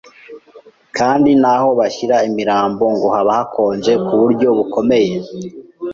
[0.97, 5.15] kandi n’aho bashyira imirambo ngo haba hakonje ku buryo bukomeye